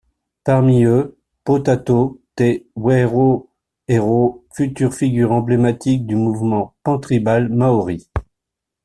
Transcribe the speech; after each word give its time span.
Parmi 0.43 0.83
eux, 0.83 1.19
Potatau 1.43 2.23
Te 2.35 2.63
Wherowhero, 2.75 4.43
future 4.51 4.95
figure 4.95 5.31
emblématique 5.31 6.07
du 6.07 6.15
mouvement 6.15 6.75
pan-tribal 6.81 7.49
maori. 7.49 8.09